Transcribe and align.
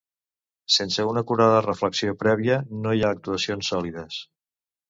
Sense 0.75 1.05
una 1.09 1.23
acurada 1.25 1.59
reflexió 1.67 2.15
prèvia 2.23 2.57
no 2.87 2.97
hi 3.01 3.05
ha 3.05 3.15
actuacions 3.19 3.73
sòlides. 3.75 4.19